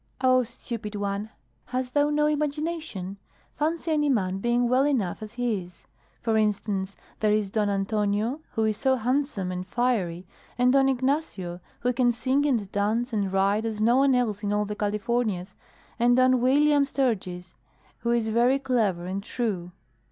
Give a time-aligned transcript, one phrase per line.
[0.19, 1.29] "Oh, stupid one!
[1.65, 3.17] Hast thou no imagination?
[3.53, 5.85] Fancy any man being well enough as he is!
[6.23, 10.25] For instance, there is Don Antonio, who is so handsome and fiery,
[10.57, 14.51] and Don Ignacio, who can sing and dance and ride as no one else in
[14.51, 15.55] all the Californias,
[15.99, 17.53] and Don Weeliam Sturgis,
[17.99, 19.71] who is very clever and true.